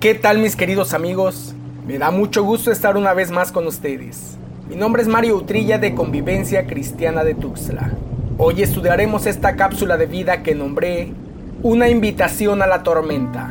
[0.00, 1.54] ¿Qué tal mis queridos amigos?
[1.86, 4.38] Me da mucho gusto estar una vez más con ustedes.
[4.66, 7.92] Mi nombre es Mario Utrilla de Convivencia Cristiana de Tuxtla.
[8.38, 11.12] Hoy estudiaremos esta cápsula de vida que nombré
[11.62, 13.50] Una invitación a la tormenta.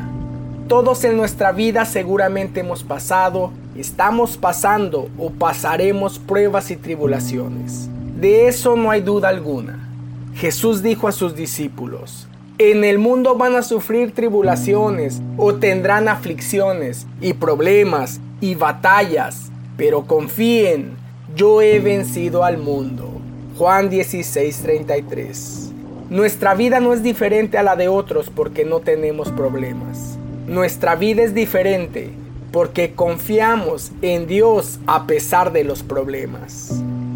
[0.67, 7.89] Todos en nuestra vida seguramente hemos pasado, estamos pasando o pasaremos pruebas y tribulaciones.
[8.19, 9.87] De eso no hay duda alguna.
[10.33, 12.27] Jesús dijo a sus discípulos,
[12.59, 20.03] en el mundo van a sufrir tribulaciones o tendrán aflicciones y problemas y batallas, pero
[20.03, 20.97] confíen,
[21.37, 23.09] yo he vencido al mundo.
[23.57, 25.71] Juan 16:33
[26.09, 30.17] Nuestra vida no es diferente a la de otros porque no tenemos problemas.
[30.45, 32.09] Nuestra vida es diferente
[32.51, 36.73] porque confiamos en Dios a pesar de los problemas.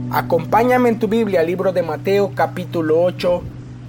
[0.09, 3.41] Acompáñame en tu Biblia, libro de Mateo capítulo 8,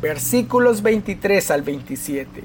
[0.04, 2.44] versículos 23 al 27.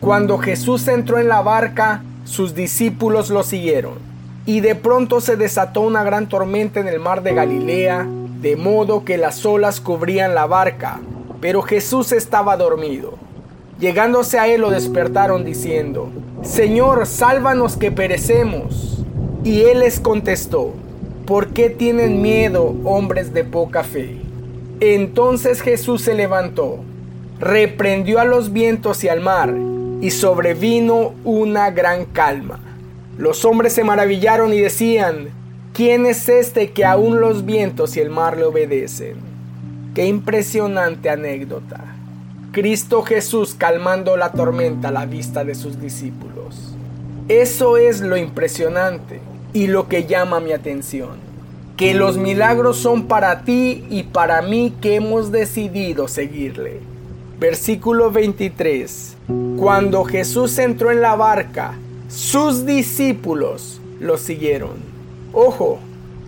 [0.00, 3.94] Cuando Jesús entró en la barca, sus discípulos lo siguieron,
[4.44, 8.06] y de pronto se desató una gran tormenta en el mar de Galilea,
[8.42, 11.00] de modo que las olas cubrían la barca,
[11.40, 13.14] pero Jesús estaba dormido.
[13.78, 16.10] Llegándose a él lo despertaron diciendo,
[16.42, 19.06] Señor, sálvanos que perecemos.
[19.42, 20.74] Y él les contestó,
[21.24, 24.18] ¿por qué tienen miedo, hombres de poca fe?
[24.80, 26.80] Entonces Jesús se levantó
[27.40, 29.54] reprendió a los vientos y al mar,
[30.00, 32.60] y sobrevino una gran calma.
[33.18, 35.30] Los hombres se maravillaron y decían,
[35.72, 39.16] ¿quién es este que aún los vientos y el mar le obedecen?
[39.94, 41.84] Qué impresionante anécdota.
[42.52, 46.74] Cristo Jesús calmando la tormenta a la vista de sus discípulos.
[47.28, 49.20] Eso es lo impresionante
[49.52, 51.30] y lo que llama mi atención.
[51.76, 56.89] Que los milagros son para ti y para mí que hemos decidido seguirle.
[57.40, 59.16] Versículo 23.
[59.56, 61.72] Cuando Jesús entró en la barca,
[62.10, 64.72] sus discípulos lo siguieron.
[65.32, 65.78] Ojo,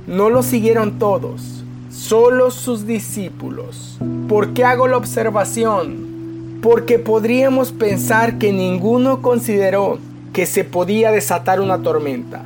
[0.06, 3.98] no lo siguieron todos, solo sus discípulos.
[4.26, 6.60] ¿Por qué hago la observación?
[6.62, 9.98] Porque podríamos pensar que ninguno consideró
[10.32, 12.42] que se podía desatar una tormenta.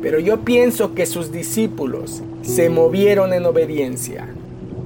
[0.00, 4.26] Pero yo pienso que sus discípulos se movieron en obediencia.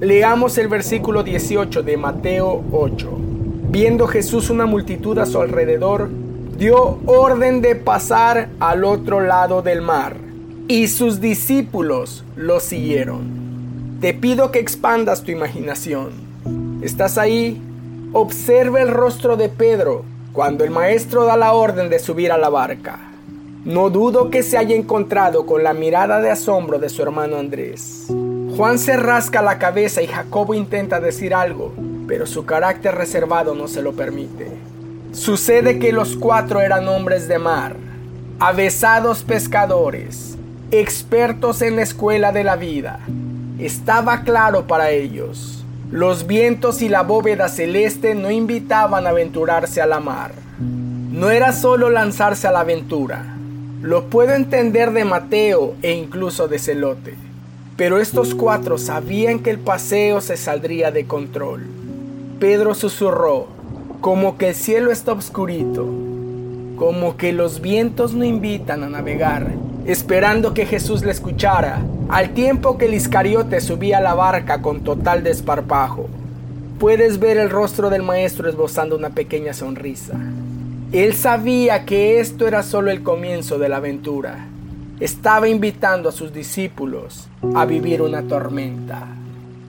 [0.01, 3.07] Leamos el versículo 18 de Mateo 8.
[3.69, 6.09] Viendo Jesús una multitud a su alrededor,
[6.57, 10.15] dio orden de pasar al otro lado del mar,
[10.67, 13.99] y sus discípulos lo siguieron.
[14.01, 16.09] Te pido que expandas tu imaginación.
[16.81, 17.61] ¿Estás ahí?
[18.11, 22.49] Observa el rostro de Pedro cuando el maestro da la orden de subir a la
[22.49, 22.99] barca.
[23.65, 28.07] No dudo que se haya encontrado con la mirada de asombro de su hermano Andrés.
[28.61, 31.73] Juan se rasca la cabeza y Jacobo intenta decir algo,
[32.07, 34.51] pero su carácter reservado no se lo permite.
[35.13, 37.75] Sucede que los cuatro eran hombres de mar,
[38.37, 40.37] avesados pescadores,
[40.69, 42.99] expertos en la escuela de la vida.
[43.57, 45.65] Estaba claro para ellos.
[45.89, 50.33] Los vientos y la bóveda celeste no invitaban a aventurarse a la mar.
[50.59, 53.25] No era solo lanzarse a la aventura.
[53.81, 57.30] Lo puedo entender de Mateo e incluso de Celote.
[57.77, 61.63] Pero estos cuatro sabían que el paseo se saldría de control.
[62.39, 63.47] Pedro susurró,
[64.01, 65.85] como que el cielo está oscurito,
[66.75, 69.51] como que los vientos no invitan a navegar,
[69.85, 74.81] esperando que Jesús le escuchara, al tiempo que el Iscariote subía a la barca con
[74.81, 76.09] total desparpajo.
[76.77, 80.19] Puedes ver el rostro del maestro esbozando una pequeña sonrisa.
[80.91, 84.47] Él sabía que esto era solo el comienzo de la aventura
[85.01, 89.07] estaba invitando a sus discípulos a vivir una tormenta.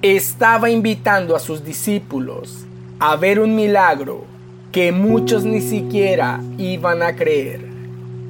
[0.02, 2.66] Estaba invitando a sus discípulos
[2.98, 4.24] a ver un milagro
[4.72, 7.62] que muchos ni siquiera iban a creer.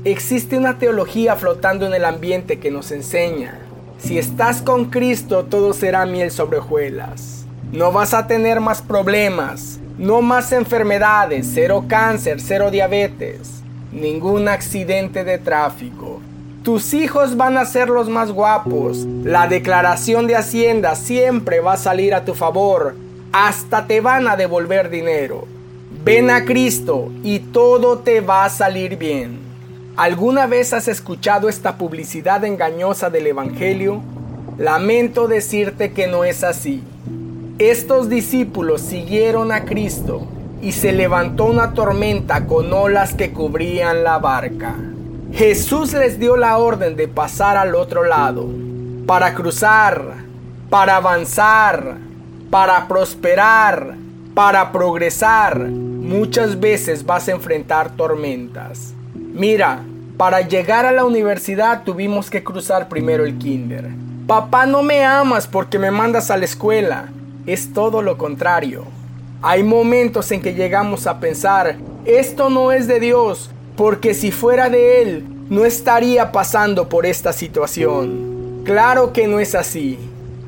[0.04, 3.58] Existe una teología flotando en el ambiente que nos enseña,
[3.98, 7.46] si estás con Cristo todo será miel sobre hojuelas.
[7.72, 15.24] No vas a tener más problemas, no más enfermedades, cero cáncer, cero diabetes, ningún accidente
[15.24, 16.20] de tráfico,
[16.62, 18.98] tus hijos van a ser los más guapos.
[19.24, 22.94] La declaración de Hacienda siempre va a salir a tu favor.
[23.32, 25.46] Hasta te van a devolver dinero.
[26.04, 29.40] Ven a Cristo y todo te va a salir bien.
[29.96, 34.00] ¿Alguna vez has escuchado esta publicidad engañosa del Evangelio?
[34.56, 36.82] Lamento decirte que no es así.
[37.58, 40.26] Estos discípulos siguieron a Cristo
[40.62, 44.76] y se levantó una tormenta con olas que cubrían la barca.
[45.34, 48.46] Jesús les dio la orden de pasar al otro lado,
[49.06, 50.16] para cruzar,
[50.68, 51.96] para avanzar,
[52.50, 53.94] para prosperar,
[54.34, 55.58] para progresar.
[55.58, 58.92] Muchas veces vas a enfrentar tormentas.
[59.14, 59.82] Mira,
[60.18, 63.88] Para llegar a la universidad tuvimos que cruzar primero el kinder.
[64.28, 67.08] Papá, no me amas porque me mandas a la escuela.
[67.44, 68.84] Es todo lo contrario.
[69.40, 73.50] Hay momentos en que llegamos a pensar, esto no es de Dios,
[73.82, 78.62] porque si fuera de Él, no estaría pasando por esta situación.
[78.62, 79.98] Claro que no es así.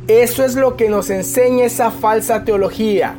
[0.06, 3.16] Eso es lo que nos enseña esa falsa teología,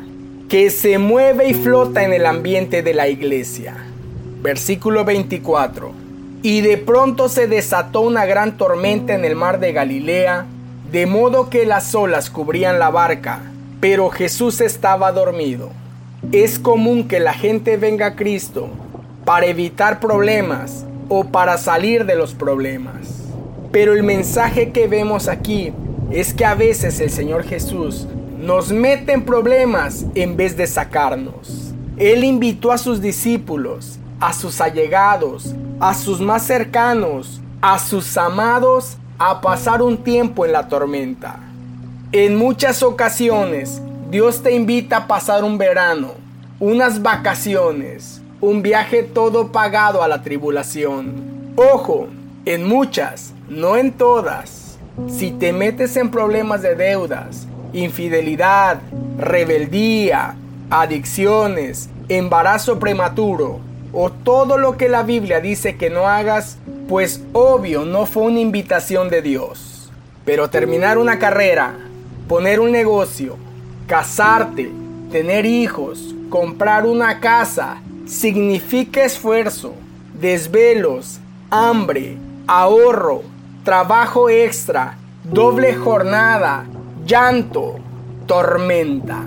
[0.48, 3.76] que se mueve y flota en el ambiente de la iglesia.
[4.40, 5.92] Versículo 24.
[6.40, 10.46] Y de pronto se desató una gran tormenta en el mar de Galilea,
[10.90, 15.68] de modo que las olas cubrían la barca pero Jesús estaba dormido.
[16.32, 18.70] Es común que la gente venga a Cristo
[19.26, 23.24] para evitar problemas o para salir de los problemas.
[23.72, 25.72] Pero el mensaje que vemos aquí
[26.12, 28.06] es que a veces el Señor Jesús
[28.38, 31.74] nos mete en problemas en vez de sacarnos.
[31.96, 38.96] Él invitó a sus discípulos, a sus allegados, a sus más cercanos, a sus amados
[39.18, 41.40] a pasar un tiempo en la tormenta.
[42.12, 46.12] En muchas ocasiones, Dios te invita a pasar un verano,
[46.60, 51.52] unas vacaciones, un viaje todo pagado a la tribulación.
[51.56, 52.08] Ojo,
[52.44, 54.78] en muchas, no en todas.
[55.08, 58.78] Si te metes en problemas de deudas, infidelidad,
[59.18, 60.36] rebeldía,
[60.70, 63.60] adicciones, embarazo prematuro
[63.92, 66.58] o todo lo que la Biblia dice que no hagas,
[66.88, 69.90] pues obvio no fue una invitación de Dios.
[70.24, 71.74] Pero terminar una carrera,
[72.28, 73.36] poner un negocio,
[73.86, 74.70] casarte,
[75.10, 79.74] tener hijos, comprar una casa, significa esfuerzo,
[80.18, 81.18] desvelos,
[81.50, 82.16] hambre,
[82.46, 83.22] ahorro,
[83.64, 86.66] trabajo extra, doble jornada,
[87.04, 87.76] llanto,
[88.26, 89.22] tormenta.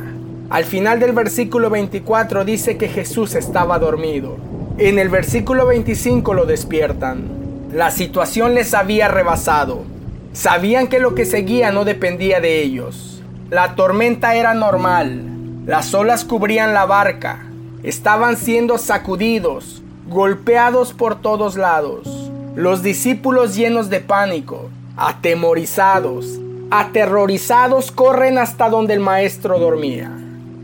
[0.50, 4.38] Al final del versículo 24 dice que Jesús estaba dormido.
[4.78, 7.70] En el versículo 25 lo despiertan.
[7.74, 9.84] La situación les había rebasado.
[10.32, 13.22] Sabían que lo que seguía no dependía de ellos.
[13.50, 15.22] La tormenta era normal.
[15.66, 17.49] Las olas cubrían la barca.
[17.84, 22.30] Estaban siendo sacudidos, golpeados por todos lados.
[22.56, 26.40] Los discípulos llenos de pánico, atemorizados,
[26.72, 30.12] aterrorizados, corren hasta donde el maestro dormía.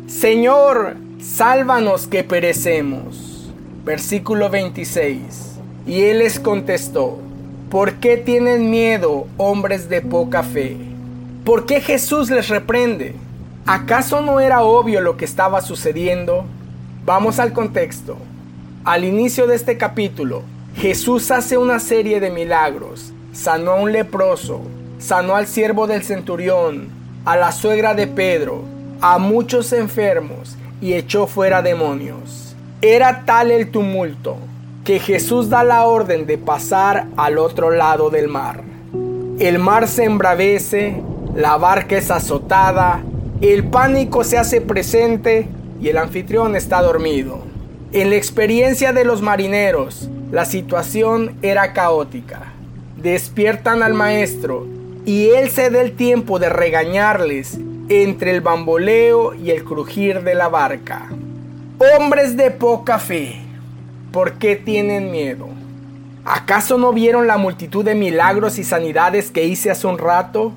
[0.07, 3.49] Señor, sálvanos que perecemos.
[3.85, 5.57] Versículo 26.
[5.87, 7.19] Y él les contestó,
[7.69, 10.77] ¿Por qué tienen miedo, hombres de poca fe?
[11.43, 13.15] ¿Por qué Jesús les reprende?
[13.65, 16.45] ¿Acaso no era obvio lo que estaba sucediendo?
[17.05, 18.17] Vamos al contexto.
[18.83, 20.41] Al inicio de este capítulo,
[20.75, 23.13] Jesús hace una serie de milagros.
[23.31, 24.61] Sanó a un leproso,
[24.97, 26.87] sanó al siervo del centurión,
[27.23, 28.63] a la suegra de Pedro,
[29.01, 32.55] a muchos enfermos y echó fuera demonios.
[32.81, 34.37] Era tal el tumulto
[34.83, 38.63] que Jesús da la orden de pasar al otro lado del mar.
[39.37, 41.03] El mar se embravece,
[41.35, 43.03] la barca es azotada,
[43.41, 45.47] el pánico se hace presente
[45.81, 47.39] y el anfitrión está dormido.
[47.91, 52.53] En la experiencia de los marineros, la situación era caótica.
[52.97, 54.67] Despiertan al maestro
[55.05, 60.35] y él se da el tiempo de regañarles entre el bamboleo y el crujir de
[60.35, 61.07] la barca.
[61.97, 63.45] Hombres de poca fe,
[64.15, 65.49] ¿Por qué tienen miedo?
[66.23, 70.53] ¿Acaso no vieron la multitud de milagros y sanidades que hice hace un rato?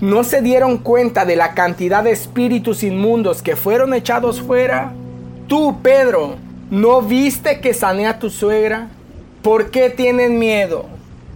[0.00, 4.92] ¿No se dieron cuenta de la cantidad de espíritus inmundos que fueron echados fuera?
[5.46, 6.36] Tú, Pedro,
[6.70, 8.88] ¿no viste que sané tu suegra?
[9.42, 10.86] ¿Por qué tienen miedo?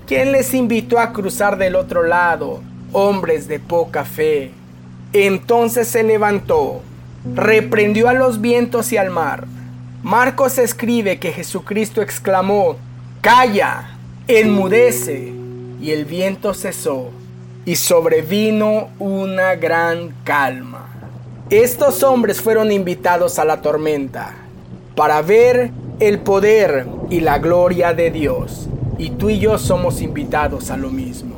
[0.06, 2.60] ¿Quién les invitó a cruzar del otro lado?
[2.92, 4.50] Hombres de poca fe.
[5.12, 6.82] Entonces se levantó,
[7.34, 9.46] reprendió a los vientos y al mar
[10.04, 12.76] Marcos escribe que Jesucristo exclamó,
[13.22, 13.96] Calla,
[14.28, 15.32] enmudece,
[15.80, 17.10] y el viento cesó,
[17.64, 20.88] y sobrevino una gran calma.
[21.50, 24.34] Estos hombres fueron invitados a la tormenta
[24.94, 28.68] para ver el poder y la gloria de Dios,
[28.98, 31.34] y tú y yo somos invitados a lo mismo.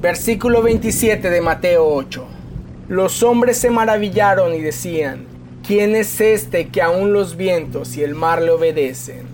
[0.00, 2.24] Versículo 27 de Mateo 8.
[2.88, 5.26] Los hombres se maravillaron y decían,
[5.66, 9.26] ¿Quién es este que aún los vientos y el mar le obedecen?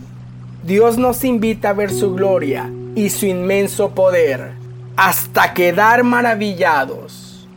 [0.65, 4.64] Dios nos invita a ver su gloria y su inmenso poder
[4.97, 7.49] hasta quedar maravillados.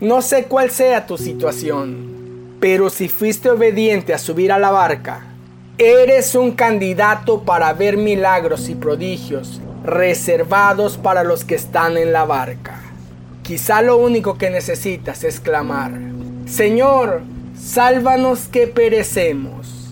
[0.00, 5.26] No sé cuál sea tu situación, pero si fuiste obediente a subir a la barca,
[5.78, 12.24] eres un candidato para ver milagros y prodigios reservados para los que están en la
[12.24, 12.80] barca.
[13.42, 15.92] Quizá lo único que necesitas es clamar,
[16.46, 17.22] Señor,
[17.58, 19.88] Sálvanos que perecemos.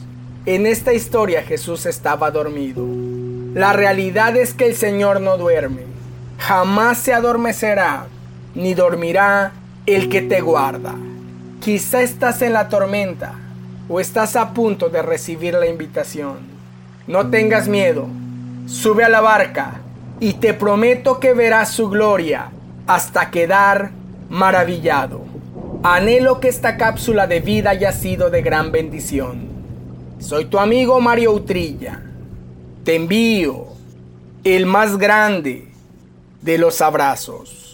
[0.47, 2.85] En esta historia Jesús estaba dormido.
[3.55, 5.83] La realidad es que el Señor no duerme,
[6.43, 8.07] jamás se adormecerá,
[8.57, 9.53] ni dormirá
[9.87, 10.95] el que te guarda.
[11.61, 13.35] Quizá estás en la tormenta
[13.89, 16.39] o estás a punto de recibir la invitación.
[17.07, 18.09] No tengas miedo,
[18.67, 19.83] sube a la barca
[20.19, 22.51] y te prometo que verás su gloria
[22.89, 23.93] hasta quedar
[24.29, 25.23] maravillado.
[25.85, 29.47] Anhelo que esta cápsula de vida haya sido de gran bendición.
[30.19, 32.03] Soy tu amigo Mario Utrilla.
[32.83, 33.67] Te envío
[34.43, 35.72] el más grande
[36.43, 37.72] de los abrazos.